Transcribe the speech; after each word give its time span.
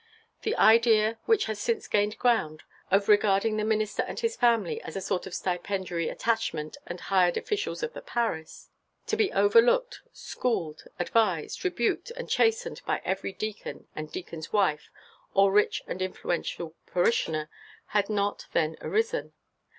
The 0.41 0.55
idea 0.55 1.19
which 1.27 1.45
has 1.45 1.59
since 1.59 1.87
gained 1.87 2.17
ground, 2.17 2.63
of 2.89 3.07
regarding 3.07 3.57
the 3.57 3.63
minister 3.63 4.01
and 4.01 4.19
his 4.19 4.35
family 4.35 4.81
as 4.81 4.95
a 4.95 4.99
sort 4.99 5.27
of 5.27 5.35
stipendiary 5.35 6.09
attachment 6.09 6.75
and 6.87 6.99
hired 6.99 7.37
officials 7.37 7.83
of 7.83 7.93
the 7.93 8.01
parish, 8.01 8.63
to 9.05 9.15
be 9.15 9.31
overlooked, 9.31 10.01
schooled, 10.11 10.85
advised, 10.97 11.63
rebuked, 11.63 12.09
and 12.17 12.31
chastened 12.31 12.81
by 12.83 13.03
every 13.05 13.31
deacon 13.33 13.85
and 13.95 14.11
deacon's 14.11 14.51
wife 14.51 14.89
or 15.35 15.51
rich 15.51 15.83
and 15.85 16.01
influential 16.01 16.73
parishioner, 16.87 17.47
had 17.89 18.09
not 18.09 18.47
then 18.53 18.77
arisen. 18.81 19.33